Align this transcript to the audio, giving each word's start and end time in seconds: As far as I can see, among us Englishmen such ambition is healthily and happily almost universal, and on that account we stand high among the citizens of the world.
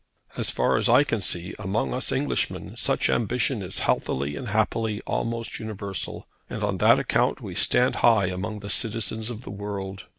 As 0.35 0.49
far 0.49 0.77
as 0.77 0.89
I 0.89 1.03
can 1.03 1.21
see, 1.21 1.53
among 1.59 1.93
us 1.93 2.11
Englishmen 2.11 2.75
such 2.75 3.07
ambition 3.07 3.61
is 3.61 3.77
healthily 3.85 4.35
and 4.35 4.47
happily 4.47 4.99
almost 5.01 5.59
universal, 5.59 6.27
and 6.49 6.63
on 6.63 6.79
that 6.79 6.97
account 6.97 7.39
we 7.39 7.53
stand 7.53 7.97
high 7.97 8.25
among 8.25 8.61
the 8.61 8.69
citizens 8.71 9.29
of 9.29 9.43
the 9.43 9.51
world. 9.51 10.05